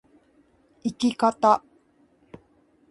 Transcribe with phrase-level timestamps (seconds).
[0.83, 1.63] 生き方